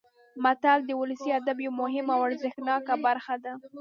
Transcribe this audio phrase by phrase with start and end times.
[0.43, 3.53] متل د ولسي ادب یوه مهمه او ارزښتناکه برخه ده